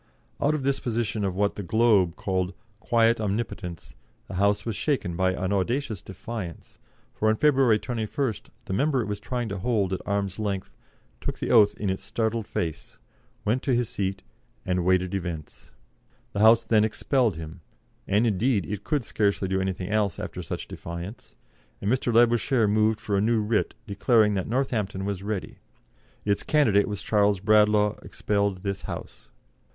Out 0.41 0.55
of 0.55 0.63
this 0.63 0.79
position 0.79 1.23
of 1.23 1.35
what 1.35 1.53
the 1.53 1.61
Globe 1.61 2.15
called 2.15 2.55
"quiet 2.79 3.21
omnipotence" 3.21 3.95
the 4.27 4.33
House 4.33 4.65
was 4.65 4.75
shaken 4.75 5.15
by 5.15 5.31
an 5.33 5.53
audacious 5.53 6.01
defiance, 6.01 6.79
for 7.13 7.29
on 7.29 7.35
February 7.35 7.77
21st 7.77 8.49
the 8.65 8.73
member 8.73 9.03
it 9.03 9.05
was 9.05 9.19
trying 9.19 9.47
to 9.49 9.59
hold 9.59 9.93
at 9.93 10.01
arm's 10.03 10.39
length 10.39 10.71
took 11.23 11.37
the 11.37 11.51
oath 11.51 11.75
in 11.79 11.91
its 11.91 12.03
startled 12.03 12.47
face, 12.47 12.97
went 13.45 13.61
to 13.61 13.75
his 13.75 13.89
seat, 13.89 14.23
and 14.65 14.83
waited 14.83 15.13
events. 15.13 15.71
The 16.33 16.39
House 16.39 16.63
then 16.63 16.83
expelled 16.83 17.37
him 17.37 17.61
and, 18.07 18.25
indeed, 18.25 18.65
it 18.65 18.83
could 18.83 19.03
scarcely 19.03 19.47
do 19.49 19.61
anything 19.61 19.89
else 19.89 20.17
after 20.19 20.41
such 20.41 20.67
defiance 20.67 21.35
and 21.79 21.91
Mr. 21.91 22.11
Labouchere 22.11 22.67
moved 22.67 22.99
for 22.99 23.15
a 23.15 23.21
new 23.21 23.39
writ, 23.43 23.75
declaring 23.85 24.33
that 24.33 24.47
Northampton 24.47 25.05
was 25.05 25.21
ready, 25.21 25.59
its 26.25 26.41
"candidate 26.41 26.87
was 26.87 27.03
Charles 27.03 27.39
Bradlaugh, 27.39 27.99
expelled 28.03 28.63
this 28.63 28.81
House." 28.89 29.29